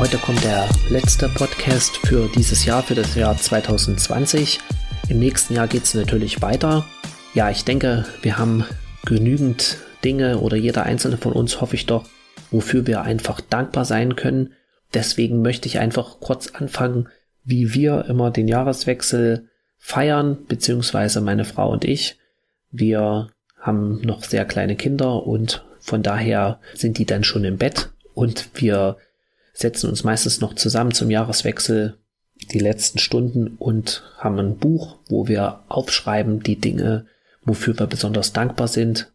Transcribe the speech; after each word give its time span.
Heute 0.00 0.16
kommt 0.16 0.42
der 0.42 0.66
letzte 0.88 1.28
Podcast 1.28 1.98
für 1.98 2.26
dieses 2.34 2.64
Jahr, 2.64 2.82
für 2.82 2.94
das 2.94 3.14
Jahr 3.16 3.36
2020. 3.36 4.58
Im 5.10 5.18
nächsten 5.18 5.52
Jahr 5.52 5.68
geht 5.68 5.82
es 5.82 5.92
natürlich 5.92 6.40
weiter. 6.40 6.86
Ja, 7.34 7.50
ich 7.50 7.66
denke, 7.66 8.06
wir 8.22 8.38
haben 8.38 8.64
genügend 9.04 9.76
Dinge 10.02 10.38
oder 10.38 10.56
jeder 10.56 10.84
einzelne 10.84 11.18
von 11.18 11.34
uns, 11.34 11.60
hoffe 11.60 11.74
ich 11.74 11.84
doch, 11.84 12.08
wofür 12.50 12.86
wir 12.86 13.02
einfach 13.02 13.42
dankbar 13.42 13.84
sein 13.84 14.16
können. 14.16 14.54
Deswegen 14.94 15.42
möchte 15.42 15.68
ich 15.68 15.78
einfach 15.78 16.18
kurz 16.20 16.46
anfangen, 16.46 17.10
wie 17.44 17.74
wir 17.74 18.06
immer 18.06 18.30
den 18.30 18.48
Jahreswechsel 18.48 19.50
feiern, 19.76 20.46
beziehungsweise 20.48 21.20
meine 21.20 21.44
Frau 21.44 21.70
und 21.70 21.84
ich. 21.84 22.18
Wir 22.70 23.28
haben 23.58 24.00
noch 24.00 24.24
sehr 24.24 24.46
kleine 24.46 24.76
Kinder 24.76 25.26
und 25.26 25.62
von 25.78 26.02
daher 26.02 26.58
sind 26.72 26.96
die 26.96 27.04
dann 27.04 27.22
schon 27.22 27.44
im 27.44 27.58
Bett 27.58 27.90
und 28.14 28.48
wir 28.54 28.96
setzen 29.52 29.88
uns 29.90 30.04
meistens 30.04 30.40
noch 30.40 30.54
zusammen 30.54 30.92
zum 30.92 31.10
Jahreswechsel 31.10 31.98
die 32.52 32.58
letzten 32.58 32.98
Stunden 32.98 33.56
und 33.58 34.02
haben 34.18 34.38
ein 34.38 34.56
Buch, 34.56 34.98
wo 35.08 35.28
wir 35.28 35.60
aufschreiben 35.68 36.42
die 36.42 36.56
Dinge, 36.56 37.06
wofür 37.44 37.78
wir 37.78 37.86
besonders 37.86 38.32
dankbar 38.32 38.68
sind. 38.68 39.12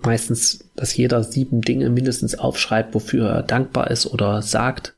Meistens, 0.00 0.70
dass 0.74 0.96
jeder 0.96 1.22
sieben 1.22 1.62
Dinge 1.62 1.90
mindestens 1.90 2.38
aufschreibt, 2.38 2.94
wofür 2.94 3.28
er 3.28 3.42
dankbar 3.42 3.90
ist 3.90 4.06
oder 4.06 4.42
sagt. 4.42 4.94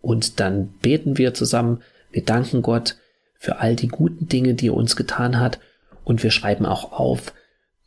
Und 0.00 0.40
dann 0.40 0.68
beten 0.82 1.16
wir 1.16 1.34
zusammen. 1.34 1.82
Wir 2.10 2.24
danken 2.24 2.62
Gott 2.62 2.96
für 3.38 3.58
all 3.58 3.76
die 3.76 3.88
guten 3.88 4.28
Dinge, 4.28 4.54
die 4.54 4.68
er 4.68 4.74
uns 4.74 4.96
getan 4.96 5.40
hat. 5.40 5.58
Und 6.04 6.22
wir 6.22 6.30
schreiben 6.30 6.66
auch 6.66 6.92
auf 6.92 7.32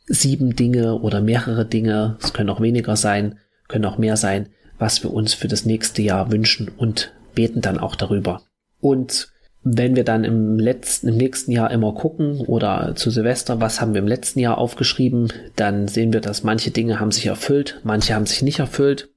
sieben 0.06 0.56
Dinge 0.56 1.00
oder 1.00 1.20
mehrere 1.20 1.66
Dinge. 1.66 2.16
Es 2.22 2.32
können 2.32 2.50
auch 2.50 2.60
weniger 2.60 2.96
sein, 2.96 3.38
können 3.68 3.84
auch 3.84 3.98
mehr 3.98 4.16
sein, 4.16 4.48
was 4.78 5.02
wir 5.02 5.12
uns 5.12 5.34
für 5.34 5.48
das 5.48 5.64
nächste 5.64 6.02
Jahr 6.02 6.30
wünschen 6.30 6.70
und 6.76 7.12
beten 7.34 7.60
dann 7.60 7.78
auch 7.78 7.96
darüber. 7.96 8.42
Und 8.80 9.28
wenn 9.62 9.96
wir 9.96 10.04
dann 10.04 10.22
im 10.22 10.58
letzten, 10.58 11.08
im 11.08 11.16
nächsten 11.16 11.50
Jahr 11.50 11.72
immer 11.72 11.92
gucken 11.92 12.40
oder 12.40 12.94
zu 12.94 13.10
Silvester, 13.10 13.60
was 13.60 13.80
haben 13.80 13.94
wir 13.94 14.00
im 14.00 14.06
letzten 14.06 14.38
Jahr 14.38 14.58
aufgeschrieben, 14.58 15.32
dann 15.56 15.88
sehen 15.88 16.12
wir, 16.12 16.20
dass 16.20 16.44
manche 16.44 16.70
Dinge 16.70 17.00
haben 17.00 17.10
sich 17.10 17.26
erfüllt, 17.26 17.80
manche 17.82 18.14
haben 18.14 18.26
sich 18.26 18.42
nicht 18.42 18.60
erfüllt. 18.60 19.08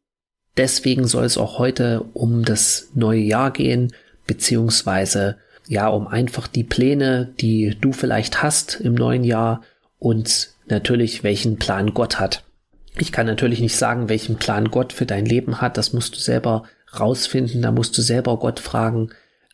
Deswegen 0.58 1.06
soll 1.06 1.26
es 1.26 1.38
auch 1.38 1.60
heute 1.60 2.06
um 2.14 2.44
das 2.44 2.90
neue 2.96 3.22
Jahr 3.22 3.52
gehen, 3.52 3.94
beziehungsweise 4.26 5.38
ja, 5.68 5.88
um 5.88 6.08
einfach 6.08 6.48
die 6.48 6.64
Pläne, 6.64 7.32
die 7.40 7.78
du 7.80 7.92
vielleicht 7.92 8.42
hast 8.42 8.82
im 8.82 8.96
neuen 8.96 9.24
Jahr 9.24 9.62
und 10.00 10.50
natürlich 10.68 11.24
welchen 11.24 11.58
Plan 11.58 11.94
Gott 11.94 12.20
hat. 12.20 12.44
Ich 12.98 13.12
kann 13.12 13.26
natürlich 13.26 13.60
nicht 13.60 13.76
sagen, 13.76 14.10
welchen 14.10 14.38
Plan 14.38 14.72
Gott 14.72 14.94
für 14.94 15.06
dein 15.06 15.26
Leben 15.26 15.62
hat. 15.62 15.78
Das 15.78 15.94
musst 15.94 16.16
du 16.16 16.20
selber 16.20 16.64
rausfinden. 17.00 17.62
Da 17.62 17.72
musst 17.72 17.98
du 17.98 18.02
selber 18.02 18.38
Gott 18.38 18.60
fragen. 18.60 19.12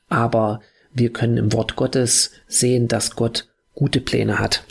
Aber 0.10 0.62
wir 0.94 1.12
können 1.12 1.38
im 1.38 1.54
Wort 1.54 1.76
Gottes 1.76 2.32
sehen, 2.48 2.88
dass 2.88 3.16
Gott 3.16 3.48
gute 3.74 4.00
Pläne 4.00 4.40
hat. 4.40 4.64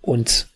Und 0.00 0.48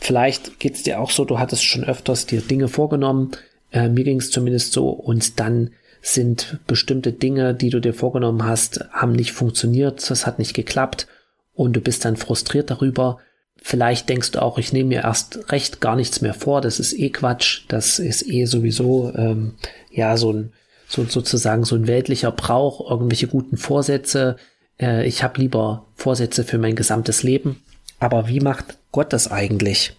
vielleicht 0.00 0.58
geht's 0.58 0.82
dir 0.82 1.00
auch 1.00 1.10
so, 1.10 1.24
du 1.24 1.38
hattest 1.38 1.64
schon 1.64 1.84
öfters 1.84 2.26
dir 2.26 2.40
Dinge 2.40 2.68
vorgenommen. 2.68 3.32
Äh, 3.70 3.88
mir 3.88 4.04
ging's 4.04 4.30
zumindest 4.30 4.72
so. 4.72 4.88
Und 4.88 5.38
dann 5.38 5.70
sind 6.00 6.58
bestimmte 6.66 7.12
Dinge, 7.12 7.54
die 7.54 7.70
du 7.70 7.80
dir 7.80 7.94
vorgenommen 7.94 8.44
hast, 8.44 8.84
haben 8.90 9.12
nicht 9.12 9.32
funktioniert. 9.32 10.10
Das 10.10 10.26
hat 10.26 10.38
nicht 10.38 10.54
geklappt. 10.54 11.06
Und 11.52 11.74
du 11.74 11.80
bist 11.80 12.04
dann 12.04 12.16
frustriert 12.16 12.70
darüber 12.70 13.18
Vielleicht 13.66 14.10
denkst 14.10 14.32
du 14.32 14.42
auch, 14.42 14.58
ich 14.58 14.74
nehme 14.74 14.90
mir 14.90 15.04
erst 15.04 15.50
recht 15.50 15.80
gar 15.80 15.96
nichts 15.96 16.20
mehr 16.20 16.34
vor, 16.34 16.60
das 16.60 16.78
ist 16.78 16.92
eh 16.92 17.08
Quatsch, 17.08 17.62
das 17.68 17.98
ist 17.98 18.28
eh 18.28 18.44
sowieso 18.44 19.10
ähm, 19.16 19.54
ja 19.90 20.18
so 20.18 20.34
ein 20.34 20.52
so, 20.86 21.06
sozusagen 21.06 21.64
so 21.64 21.74
ein 21.74 21.86
weltlicher 21.86 22.30
Brauch, 22.30 22.90
irgendwelche 22.90 23.26
guten 23.26 23.56
Vorsätze. 23.56 24.36
Äh, 24.78 25.06
ich 25.06 25.22
habe 25.22 25.40
lieber 25.40 25.86
Vorsätze 25.94 26.44
für 26.44 26.58
mein 26.58 26.76
gesamtes 26.76 27.22
Leben. 27.22 27.62
Aber 27.98 28.28
wie 28.28 28.40
macht 28.40 28.76
Gott 28.92 29.14
das 29.14 29.32
eigentlich? 29.32 29.96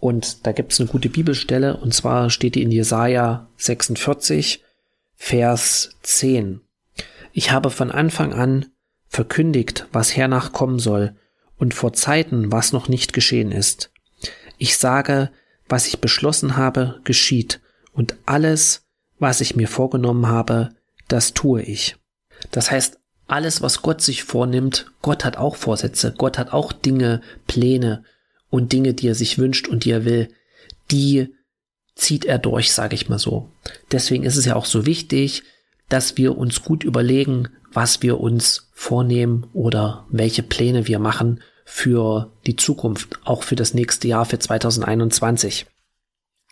Und 0.00 0.46
da 0.46 0.52
gibt 0.52 0.72
es 0.72 0.80
eine 0.80 0.88
gute 0.88 1.10
Bibelstelle, 1.10 1.76
und 1.76 1.92
zwar 1.92 2.30
steht 2.30 2.54
die 2.54 2.62
in 2.62 2.72
Jesaja 2.72 3.48
46, 3.58 4.62
Vers 5.14 5.90
10. 6.00 6.62
Ich 7.34 7.52
habe 7.52 7.68
von 7.68 7.90
Anfang 7.90 8.32
an 8.32 8.64
verkündigt, 9.08 9.88
was 9.92 10.16
hernach 10.16 10.52
kommen 10.52 10.78
soll, 10.78 11.16
und 11.64 11.72
vor 11.72 11.94
Zeiten, 11.94 12.52
was 12.52 12.74
noch 12.74 12.88
nicht 12.88 13.14
geschehen 13.14 13.50
ist. 13.50 13.90
Ich 14.58 14.76
sage, 14.76 15.30
was 15.66 15.86
ich 15.86 15.98
beschlossen 15.98 16.58
habe, 16.58 17.00
geschieht, 17.04 17.62
und 17.94 18.16
alles, 18.26 18.82
was 19.18 19.40
ich 19.40 19.56
mir 19.56 19.66
vorgenommen 19.66 20.26
habe, 20.26 20.74
das 21.08 21.32
tue 21.32 21.62
ich. 21.62 21.96
Das 22.50 22.70
heißt, 22.70 22.98
alles, 23.28 23.62
was 23.62 23.80
Gott 23.80 24.02
sich 24.02 24.24
vornimmt, 24.24 24.92
Gott 25.00 25.24
hat 25.24 25.38
auch 25.38 25.56
Vorsätze, 25.56 26.12
Gott 26.18 26.36
hat 26.36 26.52
auch 26.52 26.70
Dinge, 26.72 27.22
Pläne 27.46 28.04
und 28.50 28.72
Dinge, 28.72 28.92
die 28.92 29.08
er 29.08 29.14
sich 29.14 29.38
wünscht 29.38 29.66
und 29.66 29.86
die 29.86 29.92
er 29.92 30.04
will, 30.04 30.28
die 30.90 31.34
zieht 31.94 32.26
er 32.26 32.38
durch, 32.38 32.72
sage 32.72 32.94
ich 32.94 33.08
mal 33.08 33.18
so. 33.18 33.48
Deswegen 33.90 34.24
ist 34.24 34.36
es 34.36 34.44
ja 34.44 34.54
auch 34.54 34.66
so 34.66 34.84
wichtig, 34.84 35.44
dass 35.88 36.18
wir 36.18 36.36
uns 36.36 36.62
gut 36.62 36.84
überlegen, 36.84 37.48
was 37.72 38.02
wir 38.02 38.20
uns 38.20 38.68
vornehmen 38.74 39.46
oder 39.54 40.06
welche 40.10 40.42
Pläne 40.42 40.88
wir 40.88 40.98
machen 40.98 41.40
für 41.64 42.30
die 42.46 42.56
Zukunft, 42.56 43.18
auch 43.24 43.42
für 43.42 43.56
das 43.56 43.74
nächste 43.74 44.08
Jahr, 44.08 44.26
für 44.26 44.38
2021. 44.38 45.66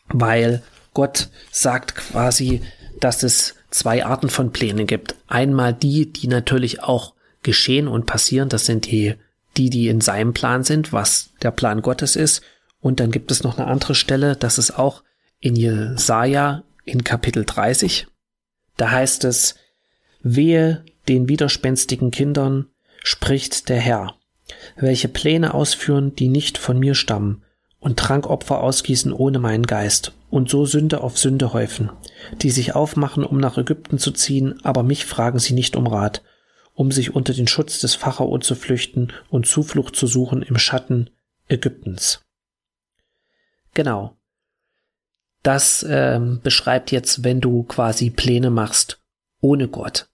Weil 0.09 0.63
Gott 0.95 1.29
sagt 1.51 1.95
quasi, 1.95 2.63
dass 3.01 3.23
es 3.23 3.55
zwei 3.71 4.05
Arten 4.05 4.29
von 4.29 4.53
Plänen 4.53 4.87
gibt. 4.87 5.17
Einmal 5.29 5.75
die, 5.75 6.13
die 6.13 6.29
natürlich 6.29 6.83
auch 6.83 7.15
geschehen 7.43 7.89
und 7.89 8.07
passieren, 8.07 8.49
das 8.49 8.67
sind 8.67 8.87
die, 8.87 9.15
die, 9.57 9.71
die 9.71 9.89
in 9.89 10.01
seinem 10.01 10.33
Plan 10.33 10.65
sind, 10.65 10.93
was 10.93 11.31
der 11.43 11.51
Plan 11.51 11.83
Gottes 11.83 12.17
ist. 12.17 12.43
Und 12.81 13.01
dann 13.01 13.11
gibt 13.11 13.31
es 13.31 13.43
noch 13.43 13.59
eine 13.59 13.69
andere 13.69 13.95
Stelle, 13.95 14.37
das 14.37 14.59
ist 14.59 14.79
auch 14.79 15.03
in 15.41 15.57
Jesaja 15.57 16.65
in 16.85 17.05
Kapitel 17.05 17.45
30. 17.45 18.07
Da 18.77 18.91
heißt 18.91 19.25
es, 19.25 19.57
wehe 20.23 20.85
den 21.09 21.29
widerspenstigen 21.29 22.11
Kindern, 22.11 22.67
spricht 23.03 23.69
der 23.69 23.81
Herr, 23.81 24.15
welche 24.77 25.09
Pläne 25.09 25.55
ausführen, 25.55 26.15
die 26.15 26.29
nicht 26.29 26.59
von 26.59 26.79
mir 26.79 26.95
stammen, 26.95 27.43
und 27.79 27.99
Trankopfer 27.99 28.61
ausgießen 28.61 29.13
ohne 29.13 29.39
meinen 29.39 29.67
Geist, 29.67 30.13
und 30.31 30.49
so 30.49 30.65
Sünde 30.65 31.03
auf 31.03 31.19
Sünde 31.19 31.53
häufen, 31.53 31.91
die 32.41 32.51
sich 32.51 32.75
aufmachen, 32.75 33.25
um 33.25 33.39
nach 33.39 33.59
Ägypten 33.59 33.99
zu 33.99 34.13
ziehen, 34.13 34.59
aber 34.65 34.83
mich 34.83 35.05
fragen 35.05 35.39
sie 35.39 35.53
nicht 35.53 35.77
um 35.77 35.87
Rat, 35.87 36.23
um 36.75 36.91
sich 36.91 37.15
unter 37.15 37.35
den 37.35 37.47
Schutz 37.47 37.81
des 37.81 37.95
Pharao 37.95 38.39
zu 38.39 38.55
flüchten 38.55 39.13
und 39.29 39.47
Zuflucht 39.47 39.95
zu 39.95 40.07
suchen 40.07 40.43
im 40.43 40.59
Schatten 40.59 41.11
Ägyptens. 41.49 42.25
Genau. 43.75 44.17
Das 45.43 45.85
ähm, 45.89 46.41
beschreibt 46.43 46.93
jetzt, 46.93 47.25
wenn 47.25 47.41
du 47.41 47.65
quasi 47.65 48.11
Pläne 48.11 48.51
machst 48.51 49.01
ohne 49.41 49.69
Gott 49.69 50.09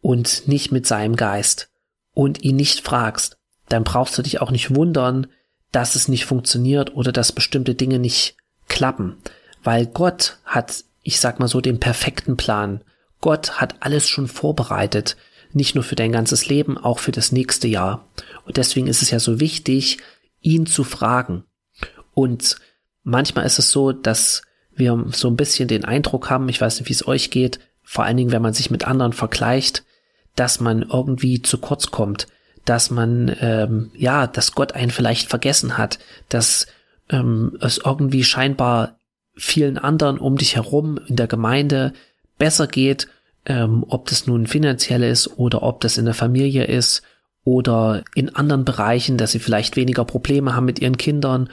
und 0.00 0.46
nicht 0.46 0.72
mit 0.72 0.86
seinem 0.86 1.16
Geist 1.16 1.70
und 2.14 2.42
ihn 2.42 2.56
nicht 2.56 2.80
fragst, 2.80 3.37
dann 3.68 3.84
brauchst 3.84 4.16
du 4.18 4.22
dich 4.22 4.40
auch 4.40 4.50
nicht 4.50 4.74
wundern, 4.74 5.26
dass 5.72 5.94
es 5.94 6.08
nicht 6.08 6.24
funktioniert 6.24 6.94
oder 6.94 7.12
dass 7.12 7.32
bestimmte 7.32 7.74
Dinge 7.74 7.98
nicht 7.98 8.36
klappen, 8.68 9.16
weil 9.62 9.86
Gott 9.86 10.38
hat, 10.44 10.84
ich 11.02 11.20
sag 11.20 11.40
mal 11.40 11.48
so, 11.48 11.60
den 11.60 11.80
perfekten 11.80 12.36
Plan. 12.36 12.82
Gott 13.20 13.60
hat 13.60 13.76
alles 13.80 14.08
schon 14.08 14.28
vorbereitet, 14.28 15.16
nicht 15.52 15.74
nur 15.74 15.84
für 15.84 15.96
dein 15.96 16.12
ganzes 16.12 16.46
Leben, 16.46 16.78
auch 16.78 16.98
für 16.98 17.12
das 17.12 17.32
nächste 17.32 17.68
Jahr. 17.68 18.06
Und 18.46 18.56
deswegen 18.56 18.86
ist 18.86 19.02
es 19.02 19.10
ja 19.10 19.18
so 19.18 19.40
wichtig, 19.40 19.98
ihn 20.40 20.66
zu 20.66 20.84
fragen. 20.84 21.44
Und 22.14 22.56
manchmal 23.02 23.46
ist 23.46 23.58
es 23.58 23.70
so, 23.70 23.92
dass 23.92 24.42
wir 24.74 25.06
so 25.12 25.28
ein 25.28 25.36
bisschen 25.36 25.68
den 25.68 25.84
Eindruck 25.84 26.30
haben, 26.30 26.48
ich 26.48 26.60
weiß 26.60 26.78
nicht, 26.78 26.88
wie 26.88 26.92
es 26.92 27.06
euch 27.06 27.30
geht, 27.30 27.58
vor 27.82 28.04
allen 28.04 28.16
Dingen, 28.16 28.32
wenn 28.32 28.42
man 28.42 28.52
sich 28.52 28.70
mit 28.70 28.86
anderen 28.86 29.12
vergleicht, 29.12 29.84
dass 30.36 30.60
man 30.60 30.82
irgendwie 30.82 31.42
zu 31.42 31.58
kurz 31.58 31.90
kommt, 31.90 32.28
dass 32.68 32.90
man, 32.90 33.34
ähm, 33.40 33.90
ja, 33.94 34.26
dass 34.26 34.52
Gott 34.52 34.72
einen 34.72 34.90
vielleicht 34.90 35.30
vergessen 35.30 35.78
hat, 35.78 35.98
dass 36.28 36.66
ähm, 37.08 37.56
es 37.62 37.78
irgendwie 37.78 38.24
scheinbar 38.24 38.98
vielen 39.34 39.78
anderen 39.78 40.18
um 40.18 40.36
dich 40.36 40.56
herum 40.56 40.98
in 41.06 41.16
der 41.16 41.28
Gemeinde 41.28 41.94
besser 42.36 42.66
geht, 42.66 43.08
ähm, 43.46 43.86
ob 43.88 44.06
das 44.08 44.26
nun 44.26 44.46
finanziell 44.46 45.02
ist 45.02 45.38
oder 45.38 45.62
ob 45.62 45.80
das 45.80 45.96
in 45.96 46.04
der 46.04 46.12
Familie 46.12 46.64
ist 46.64 47.02
oder 47.42 48.02
in 48.14 48.34
anderen 48.34 48.66
Bereichen, 48.66 49.16
dass 49.16 49.32
sie 49.32 49.38
vielleicht 49.38 49.76
weniger 49.76 50.04
Probleme 50.04 50.54
haben 50.54 50.66
mit 50.66 50.78
ihren 50.78 50.98
Kindern 50.98 51.48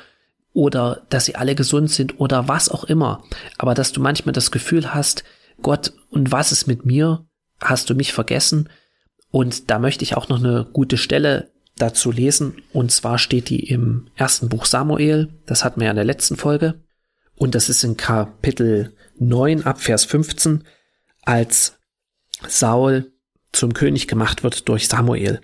oder 0.51 1.03
dass 1.09 1.25
sie 1.25 1.35
alle 1.35 1.55
gesund 1.55 1.91
sind 1.91 2.19
oder 2.19 2.49
was 2.49 2.67
auch 2.67 2.83
immer. 2.83 3.23
Aber 3.57 3.73
dass 3.73 3.93
du 3.93 4.01
manchmal 4.01 4.33
das 4.33 4.51
Gefühl 4.51 4.93
hast, 4.93 5.23
Gott, 5.61 5.93
und 6.09 6.33
was 6.33 6.51
ist 6.51 6.67
mit 6.67 6.85
mir? 6.85 7.25
Hast 7.61 7.89
du 7.89 7.95
mich 7.95 8.11
vergessen? 8.11 8.67
Und 9.31 9.69
da 9.69 9.79
möchte 9.79 10.03
ich 10.03 10.15
auch 10.15 10.29
noch 10.29 10.39
eine 10.39 10.67
gute 10.71 10.97
Stelle 10.97 11.51
dazu 11.77 12.11
lesen. 12.11 12.61
Und 12.73 12.91
zwar 12.91 13.17
steht 13.17 13.49
die 13.49 13.67
im 13.67 14.07
ersten 14.15 14.49
Buch 14.49 14.65
Samuel. 14.65 15.29
Das 15.45 15.63
hatten 15.63 15.79
wir 15.79 15.85
ja 15.85 15.91
in 15.91 15.97
der 15.97 16.05
letzten 16.05 16.37
Folge. 16.37 16.81
Und 17.35 17.55
das 17.55 17.69
ist 17.69 17.83
in 17.83 17.97
Kapitel 17.97 18.93
9 19.19 19.65
ab 19.65 19.81
Vers 19.81 20.05
15, 20.05 20.63
als 21.23 21.77
Saul 22.47 23.11
zum 23.51 23.73
König 23.73 24.07
gemacht 24.07 24.43
wird 24.43 24.67
durch 24.69 24.87
Samuel, 24.87 25.41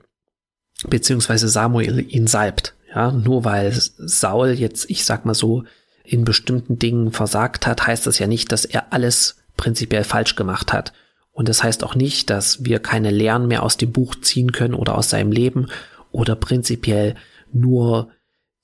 beziehungsweise 0.87 1.49
Samuel 1.49 2.05
ihn 2.07 2.27
salbt. 2.27 2.75
Ja, 2.93 3.11
nur 3.11 3.45
weil 3.45 3.71
Saul 3.73 4.49
jetzt, 4.49 4.89
ich 4.89 5.05
sag 5.05 5.25
mal 5.25 5.33
so, 5.33 5.63
in 6.03 6.25
bestimmten 6.25 6.77
Dingen 6.77 7.11
versagt 7.11 7.67
hat, 7.67 7.87
heißt 7.87 8.05
das 8.05 8.19
ja 8.19 8.27
nicht, 8.27 8.51
dass 8.51 8.65
er 8.65 8.91
alles 8.91 9.37
prinzipiell 9.55 10.03
falsch 10.03 10.35
gemacht 10.35 10.73
hat. 10.73 10.91
Und 11.31 11.49
das 11.49 11.63
heißt 11.63 11.83
auch 11.83 11.95
nicht, 11.95 12.29
dass 12.29 12.65
wir 12.65 12.79
keine 12.79 13.11
Lehren 13.11 13.47
mehr 13.47 13.63
aus 13.63 13.77
dem 13.77 13.91
Buch 13.91 14.15
ziehen 14.21 14.51
können 14.51 14.73
oder 14.73 14.97
aus 14.97 15.09
seinem 15.09 15.31
Leben 15.31 15.67
oder 16.11 16.35
prinzipiell 16.35 17.15
nur 17.53 18.09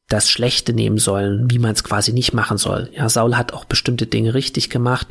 das 0.10 0.30
Schlechte 0.30 0.74
nehmen 0.74 0.98
sollen, 0.98 1.50
wie 1.52 1.60
man 1.60 1.72
es 1.72 1.84
quasi 1.84 2.14
nicht 2.14 2.34
machen 2.34 2.58
soll. 2.58 2.90
Ja, 2.94 3.10
Saul 3.10 3.36
hat 3.36 3.54
auch 3.54 3.66
bestimmte 3.66 4.06
Dinge 4.06 4.34
richtig 4.34 4.70
gemacht 4.70 5.08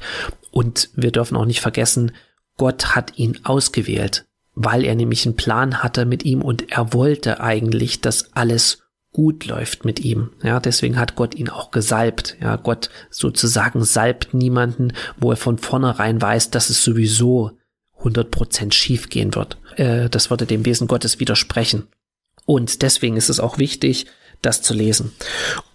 und 0.50 0.90
wir 0.94 1.12
dürfen 1.12 1.36
auch 1.36 1.44
nicht 1.44 1.60
vergessen, 1.60 2.12
Gott 2.56 2.96
hat 2.96 3.18
ihn 3.18 3.40
ausgewählt, 3.44 4.24
weil 4.54 4.84
er 4.84 4.94
nämlich 4.94 5.26
einen 5.26 5.36
Plan 5.36 5.82
hatte 5.82 6.06
mit 6.06 6.24
ihm 6.24 6.40
und 6.40 6.70
er 6.72 6.94
wollte 6.94 7.40
eigentlich, 7.40 8.00
dass 8.00 8.32
alles 8.34 8.85
gut 9.16 9.46
läuft 9.46 9.86
mit 9.86 10.00
ihm. 10.00 10.28
Ja, 10.42 10.60
deswegen 10.60 10.98
hat 10.98 11.16
Gott 11.16 11.34
ihn 11.34 11.48
auch 11.48 11.70
gesalbt. 11.70 12.36
Ja, 12.38 12.56
Gott 12.56 12.90
sozusagen 13.08 13.82
salbt 13.82 14.34
niemanden, 14.34 14.92
wo 15.16 15.30
er 15.30 15.38
von 15.38 15.56
vornherein 15.56 16.20
weiß, 16.20 16.50
dass 16.50 16.68
es 16.68 16.84
sowieso 16.84 17.52
100% 18.02 18.74
schief 18.74 19.08
gehen 19.08 19.34
wird. 19.34 19.56
Äh, 19.76 20.10
das 20.10 20.28
würde 20.28 20.44
dem 20.44 20.66
Wesen 20.66 20.86
Gottes 20.86 21.18
widersprechen. 21.18 21.86
Und 22.44 22.82
deswegen 22.82 23.16
ist 23.16 23.30
es 23.30 23.40
auch 23.40 23.56
wichtig, 23.56 24.04
das 24.42 24.60
zu 24.60 24.74
lesen. 24.74 25.12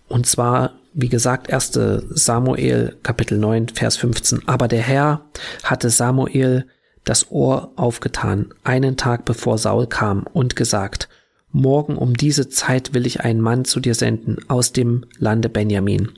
Und 0.07 0.27
zwar, 0.27 0.73
wie 0.93 1.09
gesagt, 1.09 1.51
1. 1.51 1.79
Samuel 2.11 2.95
Kapitel 3.01 3.39
9, 3.39 3.69
Vers 3.69 3.97
15. 3.97 4.47
Aber 4.47 4.67
der 4.67 4.83
Herr 4.83 5.25
hatte 5.63 5.89
Samuel 5.89 6.67
das 7.05 7.31
Ohr 7.31 7.71
aufgetan, 7.75 8.53
einen 8.63 8.97
Tag 8.97 9.25
bevor 9.25 9.57
Saul 9.57 9.87
kam, 9.87 10.27
und 10.31 10.55
gesagt, 10.55 11.09
Morgen 11.53 11.97
um 11.97 12.15
diese 12.15 12.47
Zeit 12.47 12.93
will 12.93 13.05
ich 13.05 13.21
einen 13.21 13.41
Mann 13.41 13.65
zu 13.65 13.81
dir 13.81 13.93
senden 13.93 14.37
aus 14.47 14.71
dem 14.71 15.05
Lande 15.17 15.49
Benjamin. 15.49 16.11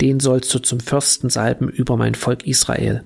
Den 0.00 0.18
sollst 0.18 0.52
du 0.54 0.58
zum 0.60 0.80
Fürsten 0.80 1.28
salben 1.28 1.68
über 1.68 1.96
mein 1.96 2.14
Volk 2.14 2.46
Israel, 2.46 3.04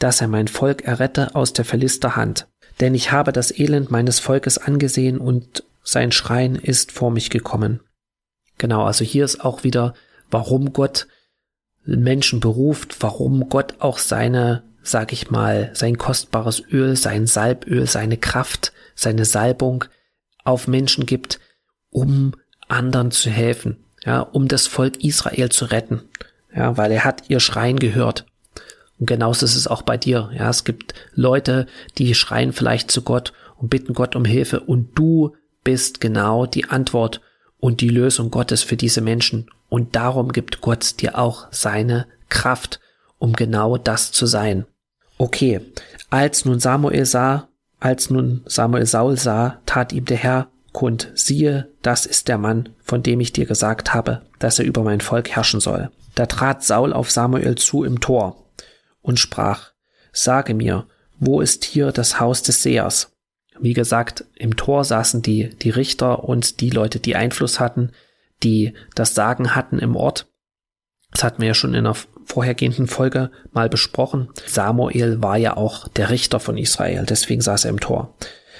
dass 0.00 0.20
er 0.20 0.28
mein 0.28 0.48
Volk 0.48 0.82
errette 0.82 1.34
aus 1.36 1.52
der 1.52 1.64
Philister 1.64 2.16
Hand. 2.16 2.48
Denn 2.80 2.94
ich 2.94 3.12
habe 3.12 3.32
das 3.32 3.56
Elend 3.56 3.90
meines 3.90 4.18
Volkes 4.18 4.58
angesehen 4.58 5.18
und 5.18 5.62
sein 5.84 6.10
Schreien 6.10 6.56
ist 6.56 6.90
vor 6.90 7.10
mich 7.10 7.30
gekommen. 7.30 7.80
Genau, 8.58 8.84
also 8.84 9.04
hier 9.04 9.24
ist 9.24 9.44
auch 9.44 9.62
wieder, 9.62 9.94
warum 10.30 10.72
Gott 10.72 11.06
Menschen 11.84 12.40
beruft, 12.40 12.96
warum 13.00 13.48
Gott 13.48 13.74
auch 13.78 13.98
seine, 13.98 14.64
sag 14.82 15.12
ich 15.12 15.30
mal, 15.30 15.70
sein 15.74 15.96
kostbares 15.96 16.62
Öl, 16.72 16.96
sein 16.96 17.26
Salböl, 17.26 17.86
seine 17.86 18.16
Kraft, 18.16 18.72
seine 18.94 19.24
Salbung 19.24 19.84
auf 20.50 20.68
Menschen 20.68 21.06
gibt, 21.06 21.40
um 21.90 22.32
anderen 22.68 23.10
zu 23.10 23.30
helfen, 23.30 23.84
ja, 24.04 24.20
um 24.20 24.48
das 24.48 24.66
Volk 24.66 25.02
Israel 25.02 25.50
zu 25.50 25.66
retten, 25.66 26.02
ja, 26.54 26.76
weil 26.76 26.92
er 26.92 27.04
hat 27.04 27.24
ihr 27.28 27.40
Schreien 27.40 27.78
gehört. 27.78 28.26
Und 28.98 29.06
genauso 29.06 29.46
ist 29.46 29.56
es 29.56 29.66
auch 29.66 29.82
bei 29.82 29.96
dir, 29.96 30.30
ja, 30.34 30.50
es 30.50 30.64
gibt 30.64 30.94
Leute, 31.14 31.66
die 31.98 32.14
schreien 32.14 32.52
vielleicht 32.52 32.90
zu 32.90 33.02
Gott 33.02 33.32
und 33.56 33.70
bitten 33.70 33.94
Gott 33.94 34.14
um 34.14 34.24
Hilfe 34.24 34.60
und 34.60 34.98
du 34.98 35.34
bist 35.64 36.00
genau 36.00 36.46
die 36.46 36.66
Antwort 36.66 37.20
und 37.58 37.80
die 37.80 37.88
Lösung 37.88 38.30
Gottes 38.30 38.62
für 38.62 38.76
diese 38.76 39.00
Menschen. 39.00 39.50
Und 39.68 39.94
darum 39.94 40.32
gibt 40.32 40.60
Gott 40.60 41.00
dir 41.00 41.18
auch 41.18 41.46
seine 41.50 42.06
Kraft, 42.28 42.80
um 43.18 43.34
genau 43.34 43.76
das 43.76 44.12
zu 44.12 44.26
sein. 44.26 44.66
Okay, 45.18 45.60
als 46.08 46.44
nun 46.44 46.60
Samuel 46.60 47.04
sah, 47.04 47.49
als 47.80 48.10
nun 48.10 48.42
Samuel 48.46 48.86
Saul 48.86 49.16
sah, 49.16 49.60
tat 49.66 49.92
ihm 49.92 50.04
der 50.04 50.18
Herr 50.18 50.48
kund, 50.72 51.10
siehe, 51.14 51.72
das 51.82 52.06
ist 52.06 52.28
der 52.28 52.38
Mann, 52.38 52.68
von 52.82 53.02
dem 53.02 53.20
ich 53.20 53.32
dir 53.32 53.46
gesagt 53.46 53.92
habe, 53.92 54.22
dass 54.38 54.58
er 54.58 54.64
über 54.64 54.82
mein 54.82 55.00
Volk 55.00 55.30
herrschen 55.30 55.60
soll. 55.60 55.90
Da 56.14 56.26
trat 56.26 56.62
Saul 56.62 56.92
auf 56.92 57.10
Samuel 57.10 57.56
zu 57.56 57.84
im 57.84 58.00
Tor 58.00 58.46
und 59.02 59.18
sprach, 59.18 59.72
sage 60.12 60.54
mir, 60.54 60.86
wo 61.18 61.40
ist 61.40 61.64
hier 61.64 61.92
das 61.92 62.20
Haus 62.20 62.42
des 62.42 62.62
Sehers? 62.62 63.12
Wie 63.58 63.74
gesagt, 63.74 64.24
im 64.36 64.56
Tor 64.56 64.84
saßen 64.84 65.22
die, 65.22 65.50
die 65.50 65.70
Richter 65.70 66.24
und 66.24 66.60
die 66.60 66.70
Leute, 66.70 66.98
die 66.98 67.16
Einfluss 67.16 67.60
hatten, 67.60 67.92
die 68.42 68.74
das 68.94 69.14
Sagen 69.14 69.54
hatten 69.54 69.78
im 69.78 69.96
Ort. 69.96 70.26
Das 71.12 71.24
hatten 71.24 71.42
wir 71.42 71.48
ja 71.48 71.54
schon 71.54 71.74
in 71.74 71.86
einer 71.86 71.96
vorhergehenden 72.30 72.86
Folge 72.86 73.30
mal 73.52 73.68
besprochen. 73.68 74.28
Samuel 74.46 75.22
war 75.22 75.36
ja 75.36 75.56
auch 75.56 75.88
der 75.88 76.10
Richter 76.10 76.40
von 76.40 76.56
Israel, 76.56 77.04
deswegen 77.08 77.40
saß 77.40 77.64
er 77.64 77.70
im 77.70 77.80
Tor. 77.80 78.14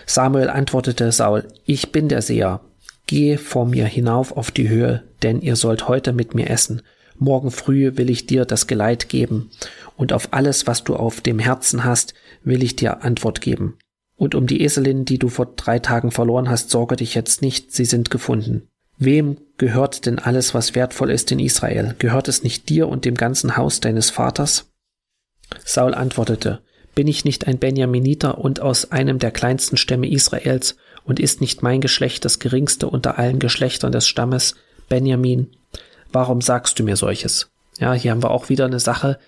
Samuel 0.06 0.50
antwortete 0.50 1.12
Saul, 1.12 1.46
ich 1.64 1.92
bin 1.92 2.08
der 2.08 2.22
Seher. 2.22 2.60
Geh 3.06 3.36
vor 3.36 3.66
mir 3.66 3.86
hinauf 3.86 4.36
auf 4.36 4.50
die 4.50 4.68
Höhe, 4.68 5.04
denn 5.22 5.40
ihr 5.40 5.56
sollt 5.56 5.88
heute 5.88 6.12
mit 6.12 6.34
mir 6.34 6.50
essen. 6.50 6.82
Morgen 7.18 7.50
früh 7.50 7.96
will 7.96 8.10
ich 8.10 8.26
dir 8.26 8.44
das 8.44 8.66
Geleit 8.66 9.08
geben, 9.08 9.50
und 9.96 10.12
auf 10.12 10.28
alles, 10.32 10.66
was 10.66 10.84
du 10.84 10.96
auf 10.96 11.20
dem 11.20 11.38
Herzen 11.38 11.84
hast, 11.84 12.14
will 12.42 12.62
ich 12.62 12.76
dir 12.76 13.04
Antwort 13.04 13.40
geben. 13.40 13.76
Und 14.16 14.34
um 14.34 14.46
die 14.46 14.62
Eselin, 14.62 15.04
die 15.04 15.18
du 15.18 15.28
vor 15.28 15.46
drei 15.56 15.78
Tagen 15.78 16.10
verloren 16.10 16.48
hast, 16.48 16.70
sorge 16.70 16.96
dich 16.96 17.14
jetzt 17.14 17.42
nicht, 17.42 17.72
sie 17.72 17.84
sind 17.84 18.10
gefunden. 18.10 18.68
Wem 18.98 19.38
gehört 19.60 20.06
denn 20.06 20.18
alles, 20.18 20.54
was 20.54 20.74
wertvoll 20.74 21.10
ist 21.10 21.30
in 21.30 21.38
Israel? 21.38 21.94
Gehört 21.98 22.26
es 22.26 22.42
nicht 22.42 22.68
dir 22.68 22.88
und 22.88 23.04
dem 23.04 23.14
ganzen 23.14 23.56
Haus 23.56 23.78
deines 23.78 24.10
Vaters? 24.10 24.70
Saul 25.64 25.94
antwortete, 25.94 26.60
bin 26.94 27.06
ich 27.06 27.24
nicht 27.24 27.46
ein 27.46 27.58
Benjaminiter 27.58 28.38
und 28.38 28.60
aus 28.60 28.90
einem 28.90 29.18
der 29.18 29.30
kleinsten 29.30 29.76
Stämme 29.76 30.10
Israels, 30.10 30.76
und 31.04 31.18
ist 31.18 31.40
nicht 31.40 31.62
mein 31.62 31.80
Geschlecht 31.80 32.24
das 32.24 32.38
geringste 32.38 32.88
unter 32.88 33.18
allen 33.18 33.38
Geschlechtern 33.38 33.92
des 33.92 34.06
Stammes 34.06 34.54
Benjamin? 34.88 35.48
Warum 36.12 36.40
sagst 36.40 36.78
du 36.78 36.84
mir 36.84 36.96
solches? 36.96 37.50
Ja, 37.78 37.94
hier 37.94 38.10
haben 38.10 38.22
wir 38.22 38.30
auch 38.30 38.48
wieder 38.48 38.66
eine 38.66 38.80
Sache. 38.80 39.18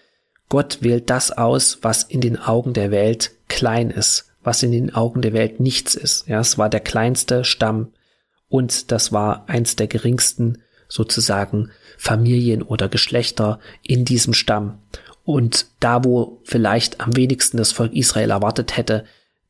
Gott 0.48 0.78
wählt 0.80 1.08
das 1.08 1.30
aus, 1.30 1.78
was 1.82 2.02
in 2.02 2.20
den 2.20 2.38
Augen 2.38 2.74
der 2.74 2.90
Welt 2.90 3.32
klein 3.48 3.90
ist 3.90 4.32
was 4.42 4.62
in 4.62 4.72
den 4.72 4.94
Augen 4.94 5.22
der 5.22 5.32
Welt 5.32 5.60
nichts 5.60 5.94
ist. 5.94 6.26
Ja, 6.28 6.40
es 6.40 6.58
war 6.58 6.68
der 6.68 6.80
kleinste 6.80 7.44
Stamm 7.44 7.92
und 8.52 8.92
das 8.92 9.12
war 9.12 9.48
eins 9.48 9.76
der 9.76 9.86
geringsten 9.86 10.58
sozusagen 10.86 11.70
Familien 11.96 12.60
oder 12.60 12.90
Geschlechter 12.90 13.60
in 13.82 14.04
diesem 14.04 14.34
Stamm. 14.34 14.78
Und 15.24 15.68
da, 15.80 16.04
wo 16.04 16.42
vielleicht 16.44 17.00
am 17.00 17.16
wenigsten 17.16 17.56
das 17.56 17.72
Volk 17.72 17.94
Israel 17.94 18.28
erwartet 18.28 18.76
hätte, 18.76 19.06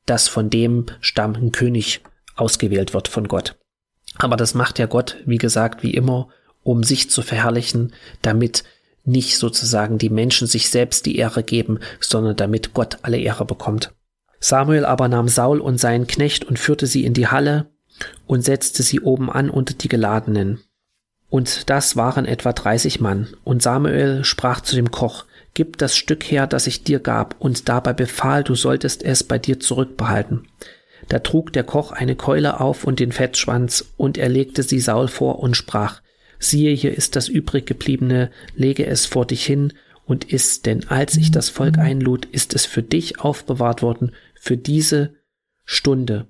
dass 0.07 0.29
von 0.29 0.51
dem 0.51 0.87
Stamm 1.01 1.35
ein 1.35 1.51
König 1.51 2.03
ausgewählt 2.37 2.95
wird 2.95 3.09
von 3.09 3.27
Gott. 3.27 3.57
Aber 4.19 4.37
das 4.37 4.55
macht 4.55 4.79
ja 4.79 4.87
Gott, 4.87 5.17
wie 5.27 5.39
gesagt, 5.39 5.83
wie 5.83 5.95
immer, 5.95 6.29
um 6.63 6.85
sich 6.85 7.11
zu 7.11 7.23
verherrlichen, 7.23 7.93
damit 8.23 8.63
nicht 9.03 9.37
sozusagen 9.37 9.99
die 9.99 10.11
Menschen 10.11 10.47
sich 10.47 10.71
selbst 10.71 11.07
die 11.07 11.17
Ehre 11.17 11.43
geben, 11.43 11.81
sondern 11.99 12.37
damit 12.37 12.73
Gott 12.73 12.99
alle 13.03 13.19
Ehre 13.19 13.47
bekommt. 13.47 13.93
Samuel 14.39 14.85
aber 14.85 15.09
nahm 15.09 15.27
Saul 15.27 15.59
und 15.59 15.79
seinen 15.79 16.07
Knecht 16.07 16.45
und 16.45 16.61
führte 16.61 16.87
sie 16.87 17.05
in 17.05 17.15
die 17.15 17.27
Halle 17.27 17.72
und 18.27 18.43
setzte 18.45 18.83
sie 18.83 19.01
oben 19.01 19.31
an 19.31 19.51
unter 19.51 19.75
die 19.75 19.89
Geladenen. 19.89 20.61
Und 21.29 21.71
das 21.71 21.97
waren 21.97 22.27
etwa 22.27 22.53
dreißig 22.53 23.01
Mann. 23.01 23.29
Und 23.43 23.63
Samuel 23.63 24.25
sprach 24.25 24.61
zu 24.61 24.77
dem 24.77 24.91
Koch, 24.91 25.25
Gib 25.55 25.77
das 25.79 25.97
Stück 25.97 26.25
her, 26.25 26.47
das 26.47 26.67
ich 26.67 26.83
dir 26.83 26.99
gab, 26.99 27.37
und 27.39 27.69
dabei 27.69 27.93
befahl, 27.93 28.43
du 28.43 28.55
solltest 28.55 29.03
es 29.03 29.23
bei 29.23 29.39
dir 29.39 29.61
zurückbehalten. 29.61 30.47
Da 31.09 31.19
trug 31.19 31.53
der 31.53 31.65
Koch 31.65 31.93
eine 31.93 32.17
Keule 32.17 32.61
auf 32.61 32.85
und 32.85 33.01
den 33.01 33.13
Fettschwanz, 33.13 33.93
und 33.97 34.17
er 34.17 34.29
legte 34.29 34.63
sie 34.63 34.81
Saul 34.81 35.09
vor 35.09 35.41
und 35.41 35.57
sprach, 35.57 36.01
siehe, 36.39 36.75
hier 36.75 36.97
ist 36.97 37.17
das 37.17 37.29
übrig 37.29 37.67
gebliebene, 37.67 38.31
lege 38.55 38.87
es 38.87 39.07
vor 39.07 39.27
dich 39.27 39.45
hin 39.45 39.75
und 40.07 40.33
iss, 40.33 40.63
denn 40.63 40.89
als 40.89 41.17
ich 41.17 41.31
das 41.31 41.49
Volk 41.49 41.79
einlud, 41.79 42.25
ist 42.27 42.55
es 42.55 42.67
für 42.67 42.83
dich 42.83 43.21
aufbewahrt 43.21 43.83
worden 43.83 44.13
für 44.35 44.57
diese 44.57 45.15
Stunde. 45.65 46.27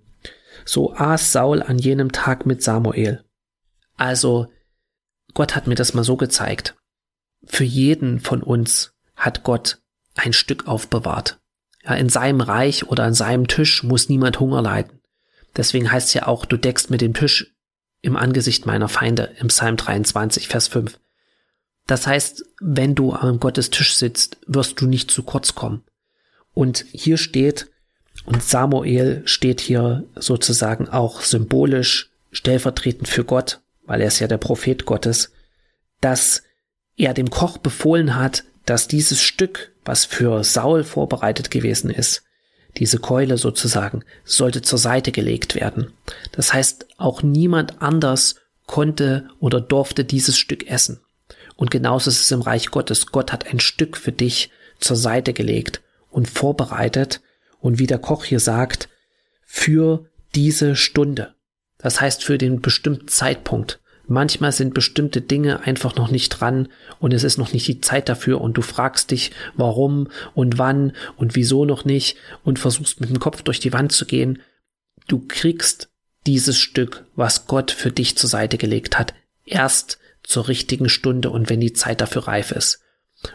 So 0.64 0.94
aß 0.94 1.32
Saul 1.32 1.62
an 1.62 1.78
jenem 1.78 2.12
Tag 2.12 2.46
mit 2.46 2.62
Samuel. 2.62 3.24
Also, 3.96 4.48
Gott 5.34 5.54
hat 5.54 5.66
mir 5.66 5.74
das 5.74 5.94
mal 5.94 6.04
so 6.04 6.16
gezeigt. 6.16 6.76
Für 7.44 7.64
jeden 7.64 8.20
von 8.20 8.42
uns 8.42 8.94
hat 9.16 9.42
Gott 9.42 9.80
ein 10.14 10.32
Stück 10.32 10.68
aufbewahrt. 10.68 11.40
Ja, 11.84 11.94
in 11.94 12.08
seinem 12.08 12.40
Reich 12.40 12.86
oder 12.86 13.04
an 13.04 13.14
seinem 13.14 13.48
Tisch 13.48 13.82
muss 13.82 14.08
niemand 14.08 14.38
Hunger 14.38 14.62
leiden. 14.62 15.00
Deswegen 15.56 15.90
heißt 15.90 16.08
es 16.08 16.14
ja 16.14 16.26
auch, 16.26 16.44
du 16.44 16.56
deckst 16.56 16.90
mit 16.90 17.00
dem 17.00 17.14
Tisch 17.14 17.54
im 18.00 18.16
Angesicht 18.16 18.66
meiner 18.66 18.88
Feinde 18.88 19.34
im 19.38 19.48
Psalm 19.48 19.76
23, 19.76 20.48
Vers 20.48 20.68
5. 20.68 20.98
Das 21.86 22.06
heißt, 22.06 22.44
wenn 22.60 22.94
du 22.94 23.12
am 23.12 23.40
Gottes 23.40 23.70
Tisch 23.70 23.96
sitzt, 23.96 24.38
wirst 24.46 24.80
du 24.80 24.86
nicht 24.86 25.10
zu 25.10 25.22
kurz 25.24 25.54
kommen. 25.54 25.84
Und 26.54 26.84
hier 26.92 27.16
steht, 27.16 27.70
und 28.24 28.42
Samuel 28.42 29.22
steht 29.24 29.60
hier 29.60 30.04
sozusagen 30.14 30.88
auch 30.88 31.22
symbolisch 31.22 32.10
stellvertretend 32.30 33.08
für 33.08 33.24
Gott, 33.24 33.60
weil 33.84 34.00
er 34.00 34.08
ist 34.08 34.20
ja 34.20 34.28
der 34.28 34.38
Prophet 34.38 34.86
Gottes, 34.86 35.32
dass 36.00 36.42
er 36.96 37.14
dem 37.14 37.30
Koch 37.30 37.58
befohlen 37.58 38.16
hat, 38.16 38.44
dass 38.64 38.88
dieses 38.88 39.22
Stück, 39.22 39.72
was 39.84 40.04
für 40.04 40.44
Saul 40.44 40.84
vorbereitet 40.84 41.50
gewesen 41.50 41.90
ist, 41.90 42.22
diese 42.78 42.98
Keule 42.98 43.38
sozusagen, 43.38 44.04
sollte 44.24 44.62
zur 44.62 44.78
Seite 44.78 45.12
gelegt 45.12 45.54
werden. 45.54 45.92
Das 46.32 46.52
heißt, 46.54 46.86
auch 46.96 47.22
niemand 47.22 47.82
anders 47.82 48.36
konnte 48.66 49.28
oder 49.40 49.60
durfte 49.60 50.04
dieses 50.04 50.38
Stück 50.38 50.68
essen. 50.68 51.00
Und 51.56 51.70
genauso 51.70 52.08
ist 52.08 52.20
es 52.20 52.30
im 52.30 52.40
Reich 52.40 52.70
Gottes. 52.70 53.06
Gott 53.06 53.32
hat 53.32 53.46
ein 53.46 53.60
Stück 53.60 53.96
für 53.96 54.12
dich 54.12 54.50
zur 54.78 54.96
Seite 54.96 55.32
gelegt 55.32 55.82
und 56.10 56.30
vorbereitet 56.30 57.20
und 57.62 57.78
wie 57.78 57.86
der 57.86 57.98
Koch 57.98 58.24
hier 58.24 58.40
sagt, 58.40 58.90
für 59.46 60.06
diese 60.34 60.76
Stunde. 60.76 61.34
Das 61.78 62.00
heißt 62.00 62.22
für 62.22 62.36
den 62.36 62.60
bestimmten 62.60 63.08
Zeitpunkt. 63.08 63.80
Manchmal 64.06 64.52
sind 64.52 64.74
bestimmte 64.74 65.20
Dinge 65.20 65.60
einfach 65.60 65.94
noch 65.94 66.10
nicht 66.10 66.28
dran 66.30 66.68
und 66.98 67.14
es 67.14 67.22
ist 67.22 67.38
noch 67.38 67.52
nicht 67.52 67.66
die 67.68 67.80
Zeit 67.80 68.08
dafür 68.08 68.40
und 68.40 68.56
du 68.56 68.62
fragst 68.62 69.10
dich, 69.10 69.30
warum 69.54 70.08
und 70.34 70.58
wann 70.58 70.92
und 71.16 71.36
wieso 71.36 71.64
noch 71.64 71.84
nicht 71.84 72.16
und 72.42 72.58
versuchst 72.58 73.00
mit 73.00 73.10
dem 73.10 73.20
Kopf 73.20 73.42
durch 73.42 73.60
die 73.60 73.72
Wand 73.72 73.92
zu 73.92 74.04
gehen. 74.04 74.42
Du 75.06 75.24
kriegst 75.26 75.88
dieses 76.26 76.58
Stück, 76.58 77.04
was 77.14 77.46
Gott 77.46 77.70
für 77.70 77.90
dich 77.90 78.18
zur 78.18 78.28
Seite 78.28 78.58
gelegt 78.58 78.98
hat, 78.98 79.14
erst 79.44 79.98
zur 80.24 80.48
richtigen 80.48 80.88
Stunde 80.88 81.30
und 81.30 81.48
wenn 81.48 81.60
die 81.60 81.72
Zeit 81.72 82.00
dafür 82.00 82.26
reif 82.26 82.50
ist. 82.50 82.80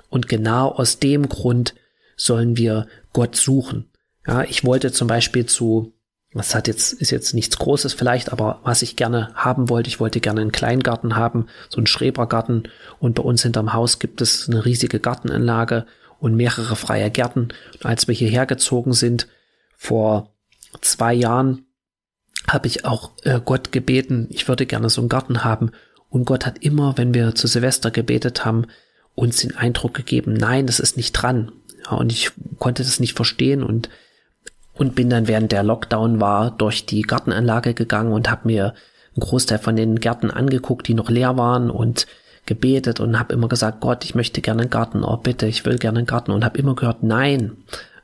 Und 0.10 0.27
genau 0.27 0.69
aus 0.69 1.00
dem 1.00 1.29
Grund 1.29 1.75
sollen 2.17 2.57
wir 2.57 2.88
Gott 3.13 3.36
suchen. 3.36 3.89
Ja, 4.27 4.43
ich 4.43 4.63
wollte 4.65 4.91
zum 4.91 5.07
Beispiel 5.07 5.46
zu 5.46 5.93
das 6.34 6.53
hat 6.53 6.67
jetzt, 6.67 6.93
ist 6.93 7.12
jetzt 7.12 7.34
nichts 7.34 7.57
Großes 7.57 7.93
vielleicht, 7.93 8.31
aber 8.31 8.60
was 8.63 8.81
ich 8.81 8.96
gerne 8.96 9.31
haben 9.34 9.69
wollte, 9.69 9.88
ich 9.88 10.00
wollte 10.00 10.19
gerne 10.19 10.41
einen 10.41 10.51
Kleingarten 10.51 11.15
haben, 11.15 11.48
so 11.69 11.77
einen 11.77 11.88
Schrebergarten. 11.88 12.67
Und 13.00 13.15
bei 13.15 13.24
uns 13.24 13.43
hinterm 13.43 13.74
Haus 13.74 14.00
gibt 14.00 14.22
es 14.22 14.48
eine 14.48 14.65
riesige 14.65 15.00
Gartenanlage 15.00 15.86
und 16.19 16.36
mehrere 16.36 16.75
freie 16.75 17.10
Gärten. 17.10 17.50
Und 17.74 17.86
als 17.86 18.07
wir 18.07 18.15
hierher 18.15 18.46
gezogen 18.46 18.93
sind, 18.93 19.27
vor 19.75 20.34
zwei 20.81 21.13
Jahren, 21.13 21.65
habe 22.48 22.67
ich 22.67 22.86
auch 22.86 23.12
äh, 23.24 23.41
Gott 23.43 23.72
gebeten, 23.72 24.27
ich 24.29 24.48
würde 24.48 24.65
gerne 24.65 24.89
so 24.89 25.01
einen 25.01 25.10
Garten 25.10 25.43
haben. 25.43 25.72
Und 26.10 26.25
Gott 26.25 26.46
hat 26.46 26.60
immer, 26.60 26.98
wenn 26.98 27.13
wir 27.13 27.36
zu 27.36 27.48
Silvester 27.48 27.91
gebetet 27.91 28.46
haben, 28.46 28.67
uns 29.15 29.38
den 29.38 29.55
Eindruck 29.55 29.93
gegeben, 29.93 30.34
nein, 30.34 30.67
das 30.67 30.79
ist 30.79 30.98
nicht 30.98 31.13
dran. 31.13 31.51
Ja, 31.86 31.98
und 31.98 32.12
ich 32.12 32.31
konnte 32.60 32.84
das 32.84 33.00
nicht 33.00 33.15
verstehen 33.15 33.63
und 33.63 33.89
und 34.77 34.96
bin 34.96 35.10
dann 35.10 35.27
während 35.27 35.51
der 35.51 35.63
Lockdown 35.63 36.22
war 36.22 36.51
durch 36.51 36.86
die 36.86 37.01
Gartenanlage 37.01 37.74
gegangen 37.74 38.12
und 38.12 38.29
habe 38.29 38.48
mir 38.48 38.74
einen 39.15 39.22
Großteil 39.22 39.60
von 39.60 39.75
den 39.75 40.00
Gärten 40.00 40.31
angeguckt, 40.31 40.88
die 40.88 40.93
noch 40.93 41.10
leer 41.10 41.38
waren 41.38 41.69
und 41.69 42.07
gebetet 42.46 43.00
und 43.00 43.19
habe 43.19 43.34
immer 43.34 43.48
gesagt, 43.48 43.81
Gott, 43.81 44.05
ich 44.05 44.15
möchte 44.15 44.41
gerne 44.41 44.62
einen 44.62 44.69
Garten, 44.69 45.03
oh 45.03 45.17
bitte, 45.17 45.48
ich 45.48 45.65
will 45.65 45.77
gerne 45.77 46.00
einen 46.00 46.07
Garten 46.07 46.31
und 46.31 46.46
habe 46.46 46.57
immer 46.57 46.75
gehört, 46.75 47.03
nein, 47.03 47.57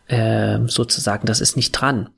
äh, 0.08 0.60
sozusagen, 0.68 1.26
das 1.26 1.42
ist 1.42 1.56
nicht 1.56 1.72
dran. 1.72 2.10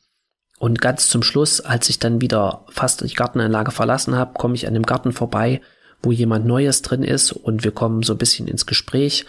Und 0.58 0.82
ganz 0.82 1.10
zum 1.10 1.22
Schluss, 1.22 1.62
als 1.62 1.90
ich 1.90 2.00
dann 2.00 2.22
wieder 2.22 2.66
fast 2.70 3.02
die 3.02 3.14
Gartenanlage 3.14 3.72
verlassen 3.72 4.16
habe, 4.16 4.34
komme 4.34 4.56
ich 4.56 4.68
an 4.68 4.74
dem 4.74 4.84
Garten 4.84 5.12
vorbei, 5.12 5.62
wo 6.02 6.12
jemand 6.12 6.46
Neues 6.46 6.82
drin 6.82 7.04
ist 7.04 7.32
und 7.32 7.64
wir 7.64 7.72
kommen 7.72 8.04
so 8.04 8.14
ein 8.14 8.18
bisschen 8.18 8.48
ins 8.48 8.66
Gespräch 8.66 9.26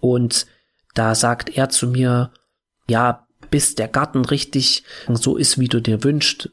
und 0.00 0.46
da 0.94 1.14
sagt 1.14 1.56
er 1.56 1.68
zu 1.68 1.88
mir, 1.88 2.30
ja, 2.88 3.26
bis 3.52 3.76
der 3.76 3.86
Garten 3.86 4.24
richtig 4.24 4.82
so 5.08 5.36
ist, 5.36 5.60
wie 5.60 5.68
du 5.68 5.80
dir 5.80 6.02
wünschst, 6.02 6.50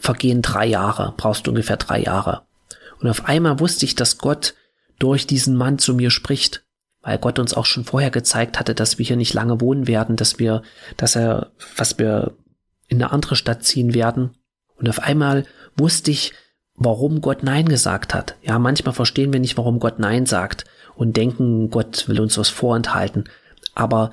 vergehen 0.00 0.42
drei 0.42 0.66
Jahre, 0.66 1.14
brauchst 1.16 1.46
du 1.46 1.52
ungefähr 1.52 1.78
drei 1.78 2.02
Jahre. 2.02 2.42
Und 3.00 3.08
auf 3.08 3.24
einmal 3.24 3.60
wusste 3.60 3.86
ich, 3.86 3.94
dass 3.94 4.18
Gott 4.18 4.54
durch 4.98 5.26
diesen 5.26 5.56
Mann 5.56 5.78
zu 5.78 5.94
mir 5.94 6.10
spricht, 6.10 6.64
weil 7.02 7.18
Gott 7.18 7.38
uns 7.38 7.54
auch 7.54 7.66
schon 7.66 7.84
vorher 7.84 8.10
gezeigt 8.10 8.58
hatte, 8.58 8.74
dass 8.74 8.98
wir 8.98 9.06
hier 9.06 9.16
nicht 9.16 9.32
lange 9.32 9.60
wohnen 9.60 9.86
werden, 9.86 10.16
dass 10.16 10.38
wir, 10.38 10.62
dass 10.96 11.16
er, 11.16 11.52
was 11.76 11.98
wir 11.98 12.36
in 12.88 13.00
eine 13.00 13.12
andere 13.12 13.36
Stadt 13.36 13.62
ziehen 13.62 13.94
werden. 13.94 14.36
Und 14.76 14.88
auf 14.88 15.00
einmal 15.00 15.46
wusste 15.76 16.10
ich, 16.10 16.32
warum 16.74 17.20
Gott 17.20 17.44
Nein 17.44 17.68
gesagt 17.68 18.12
hat. 18.12 18.36
Ja, 18.42 18.58
manchmal 18.58 18.94
verstehen 18.94 19.32
wir 19.32 19.40
nicht, 19.40 19.56
warum 19.56 19.78
Gott 19.78 20.00
Nein 20.00 20.26
sagt 20.26 20.64
und 20.96 21.16
denken, 21.16 21.70
Gott 21.70 22.08
will 22.08 22.20
uns 22.20 22.36
was 22.38 22.48
vorenthalten. 22.48 23.28
Aber 23.74 24.10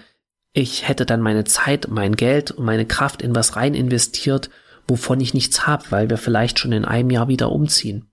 ich 0.54 0.88
hätte 0.88 1.06
dann 1.06 1.22
meine 1.22 1.46
Zeit, 1.46 1.88
mein 1.90 2.16
Geld 2.16 2.52
und 2.52 2.66
meine 2.66 2.86
Kraft 2.86 3.22
in 3.22 3.34
was 3.36 3.56
rein 3.56 3.74
investiert, 3.74 4.50
wovon 4.88 5.20
ich 5.22 5.34
nichts 5.34 5.66
habe, 5.68 5.86
weil 5.90 6.10
wir 6.10 6.18
vielleicht 6.18 6.60
schon 6.60 6.74
in 6.74 6.86
einem 6.86 7.10
Jahr 7.10 7.28
wieder 7.28 7.52
umziehen. 7.52 8.12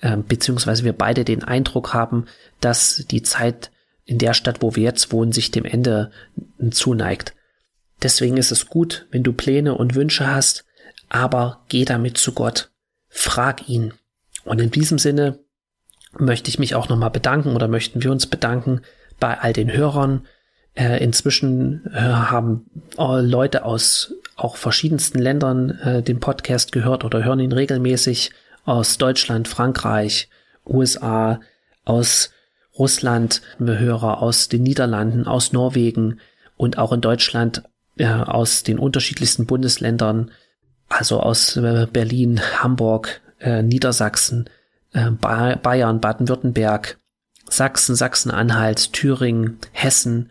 Ähm, 0.00 0.24
beziehungsweise 0.24 0.84
wir 0.84 0.92
beide 0.92 1.24
den 1.24 1.44
Eindruck 1.44 1.92
haben, 1.92 2.26
dass 2.60 3.04
die 3.10 3.22
Zeit 3.22 3.70
in 4.04 4.18
der 4.18 4.32
Stadt, 4.32 4.62
wo 4.62 4.74
wir 4.74 4.84
jetzt 4.84 5.12
wohnen, 5.12 5.32
sich 5.32 5.50
dem 5.50 5.64
Ende 5.64 6.10
zuneigt. 6.70 7.34
Deswegen 8.02 8.36
ist 8.36 8.52
es 8.52 8.66
gut, 8.66 9.06
wenn 9.10 9.22
du 9.22 9.32
Pläne 9.32 9.74
und 9.74 9.94
Wünsche 9.94 10.26
hast, 10.26 10.64
aber 11.08 11.64
geh 11.68 11.84
damit 11.84 12.16
zu 12.16 12.32
Gott. 12.32 12.70
Frag 13.08 13.68
ihn. 13.68 13.92
Und 14.44 14.60
in 14.60 14.70
diesem 14.70 14.98
Sinne 14.98 15.40
möchte 16.16 16.48
ich 16.48 16.58
mich 16.58 16.74
auch 16.74 16.88
nochmal 16.88 17.10
bedanken 17.10 17.54
oder 17.54 17.68
möchten 17.68 18.02
wir 18.02 18.10
uns 18.10 18.26
bedanken 18.26 18.80
bei 19.20 19.38
all 19.38 19.52
den 19.52 19.72
Hörern, 19.72 20.26
äh, 20.78 21.02
inzwischen 21.02 21.86
äh, 21.92 21.98
haben 21.98 22.66
äh, 22.96 23.20
Leute 23.20 23.64
aus 23.64 24.14
auch 24.36 24.56
verschiedensten 24.56 25.18
Ländern 25.18 25.70
äh, 25.70 26.02
den 26.02 26.20
Podcast 26.20 26.70
gehört 26.70 27.04
oder 27.04 27.24
hören 27.24 27.40
ihn 27.40 27.52
regelmäßig 27.52 28.30
aus 28.64 28.96
Deutschland, 28.96 29.48
Frankreich, 29.48 30.28
USA, 30.64 31.40
aus 31.84 32.30
Russland, 32.78 33.42
Hörer 33.58 34.22
aus 34.22 34.48
den 34.48 34.62
Niederlanden, 34.62 35.26
aus 35.26 35.52
Norwegen 35.52 36.20
und 36.56 36.78
auch 36.78 36.92
in 36.92 37.00
Deutschland 37.00 37.64
äh, 37.96 38.06
aus 38.06 38.62
den 38.62 38.78
unterschiedlichsten 38.78 39.46
Bundesländern, 39.46 40.30
also 40.88 41.18
aus 41.18 41.56
äh, 41.56 41.86
Berlin, 41.92 42.40
Hamburg, 42.62 43.20
Niedersachsen, 43.40 44.50
äh, 44.92 45.10
Bayern, 45.10 46.00
Baden-Württemberg, 46.00 46.98
Sachsen, 47.48 47.94
Sachsen-Anhalt, 47.94 48.92
Thüringen, 48.92 49.58
Hessen, 49.70 50.30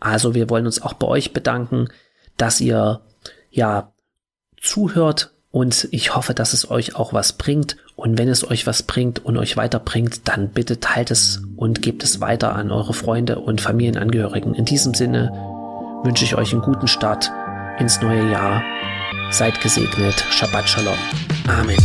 also 0.00 0.34
wir 0.34 0.50
wollen 0.50 0.66
uns 0.66 0.80
auch 0.82 0.94
bei 0.94 1.06
euch 1.06 1.32
bedanken, 1.32 1.88
dass 2.36 2.60
ihr 2.60 3.00
ja 3.50 3.92
zuhört 4.60 5.32
und 5.50 5.88
ich 5.92 6.14
hoffe, 6.14 6.34
dass 6.34 6.52
es 6.52 6.70
euch 6.70 6.94
auch 6.94 7.12
was 7.12 7.32
bringt. 7.32 7.76
Und 7.96 8.18
wenn 8.18 8.28
es 8.28 8.48
euch 8.48 8.66
was 8.66 8.82
bringt 8.82 9.24
und 9.24 9.36
euch 9.38 9.56
weiterbringt, 9.56 10.28
dann 10.28 10.50
bitte 10.50 10.78
teilt 10.78 11.10
es 11.10 11.42
und 11.56 11.82
gebt 11.82 12.04
es 12.04 12.20
weiter 12.20 12.54
an 12.54 12.70
eure 12.70 12.92
Freunde 12.92 13.38
und 13.40 13.60
Familienangehörigen. 13.60 14.54
In 14.54 14.66
diesem 14.66 14.94
Sinne 14.94 15.32
wünsche 16.04 16.24
ich 16.24 16.36
euch 16.36 16.52
einen 16.52 16.62
guten 16.62 16.86
Start 16.86 17.30
ins 17.78 18.00
neue 18.00 18.30
Jahr. 18.30 18.62
Seid 19.30 19.60
gesegnet. 19.60 20.24
Shabbat 20.30 20.68
Shalom. 20.68 20.98
Amen. 21.48 21.78